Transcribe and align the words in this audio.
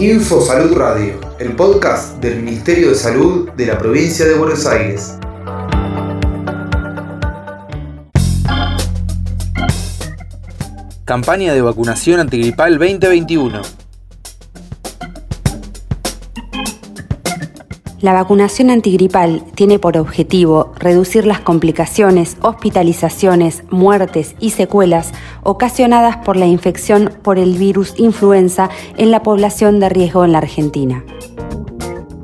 Info 0.00 0.40
Salud 0.40 0.76
Radio, 0.76 1.20
el 1.38 1.54
podcast 1.54 2.18
del 2.18 2.42
Ministerio 2.42 2.88
de 2.88 2.94
Salud 2.96 3.50
de 3.52 3.66
la 3.66 3.78
provincia 3.78 4.26
de 4.26 4.34
Buenos 4.34 4.66
Aires. 4.66 5.18
Campaña 11.04 11.54
de 11.54 11.62
vacunación 11.62 12.18
antigripal 12.18 12.76
2021. 12.76 13.83
La 18.04 18.12
vacunación 18.12 18.68
antigripal 18.68 19.42
tiene 19.54 19.78
por 19.78 19.96
objetivo 19.96 20.74
reducir 20.78 21.24
las 21.24 21.40
complicaciones, 21.40 22.36
hospitalizaciones, 22.42 23.62
muertes 23.70 24.34
y 24.40 24.50
secuelas 24.50 25.12
ocasionadas 25.42 26.18
por 26.18 26.36
la 26.36 26.44
infección 26.44 27.10
por 27.22 27.38
el 27.38 27.56
virus 27.56 27.94
influenza 27.96 28.68
en 28.98 29.10
la 29.10 29.22
población 29.22 29.80
de 29.80 29.88
riesgo 29.88 30.22
en 30.26 30.32
la 30.32 30.38
Argentina. 30.40 31.02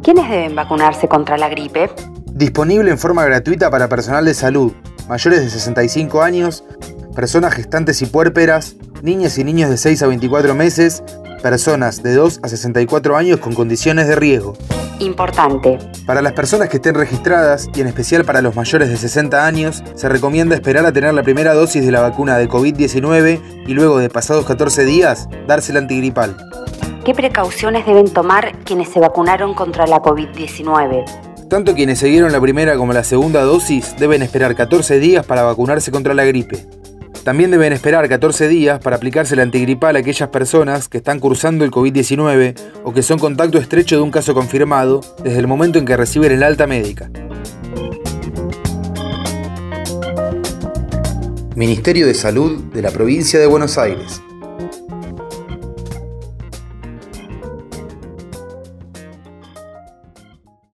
¿Quiénes 0.03 0.29
deben 0.29 0.55
vacunarse 0.55 1.09
contra 1.09 1.39
la 1.39 1.49
gripe? 1.49 1.89
Disponible 2.27 2.91
en 2.91 2.99
forma 2.99 3.25
gratuita 3.25 3.71
para 3.71 3.89
personal 3.89 4.27
de 4.27 4.35
salud, 4.35 4.73
mayores 5.09 5.41
de 5.41 5.49
65 5.49 6.21
años, 6.21 6.63
personas 7.17 7.55
gestantes 7.55 8.03
y 8.03 8.05
puérperas, 8.05 8.77
niñas 9.01 9.39
y 9.39 9.45
niños 9.45 9.71
de 9.71 9.79
6 9.79 10.03
a 10.03 10.09
24 10.09 10.55
meses, 10.55 11.03
personas 11.43 12.03
de 12.03 12.13
2 12.17 12.41
a 12.43 12.49
64 12.49 13.17
años 13.17 13.41
con 13.41 13.55
condiciones 13.55 14.09
de 14.09 14.17
riesgo 14.17 14.53
importante. 15.01 15.79
Para 16.07 16.23
las 16.23 16.33
personas 16.33 16.69
que 16.69 16.77
estén 16.77 16.95
registradas, 16.95 17.69
y 17.75 17.81
en 17.81 17.89
especial 17.89 18.25
para 18.25 18.43
los 18.43 18.55
mayores 18.55 18.89
de 18.89 18.97
60 18.97 19.47
años, 19.47 19.83
se 19.95 20.09
recomienda 20.09 20.55
esperar 20.55 20.87
a 20.87 20.93
tener 20.93 21.13
la 21.15 21.23
primera 21.23 21.55
dosis 21.55 21.85
de 21.85 21.91
la 21.91 22.01
vacuna 22.01 22.39
de 22.39 22.49
COVID-19 22.49 23.41
y 23.67 23.73
luego 23.75 23.99
de 23.99 24.09
pasados 24.09 24.47
14 24.47 24.85
días, 24.85 25.29
darse 25.47 25.73
la 25.73 25.81
antigripal. 25.81 26.37
¿Qué 27.05 27.15
precauciones 27.15 27.87
deben 27.87 28.13
tomar 28.13 28.59
quienes 28.65 28.89
se 28.89 29.01
vacunaron 29.01 29.55
contra 29.55 29.87
la 29.87 30.01
COVID-19? 30.03 31.05
Tanto 31.49 31.75
quienes 31.75 31.99
se 31.99 32.07
dieron 32.07 32.31
la 32.31 32.41
primera 32.41 32.77
como 32.77 32.93
la 32.93 33.03
segunda 33.03 33.43
dosis 33.43 33.97
deben 33.99 34.23
esperar 34.23 34.55
14 34.55 35.01
días 35.01 35.27
para 35.27 35.43
vacunarse 35.43 35.91
contra 35.91 36.15
la 36.15 36.25
gripe. 36.25 36.65
También 37.25 37.51
deben 37.51 37.73
esperar 37.73 38.09
14 38.09 38.49
días 38.49 38.81
para 38.81 38.97
aplicarse 38.97 39.37
la 39.37 39.43
antigripal 39.43 39.95
a 39.95 39.99
aquellas 39.99 40.31
personas 40.31 40.89
que 40.89 40.99
están 40.99 41.21
cursando 41.21 41.65
el 41.65 41.71
COVID-19 41.71 42.55
o 42.83 42.95
que 42.95 43.03
son 43.03 43.19
contacto 43.19 43.59
estrecho 43.59 43.97
de 43.97 44.03
un 44.03 44.11
caso 44.11 44.33
confirmado 44.33 45.01
desde 45.23 45.39
el 45.39 45.47
momento 45.47 45.79
en 45.79 45.85
que 45.85 45.97
reciben 45.97 46.33
el 46.33 46.43
alta 46.43 46.67
médica. 46.67 47.11
Ministerio 51.57 52.07
de 52.07 52.15
Salud 52.15 52.73
de 52.73 52.81
la 52.81 52.91
Provincia 52.91 53.39
de 53.39 53.47
Buenos 53.47 53.77
Aires. 53.77 54.23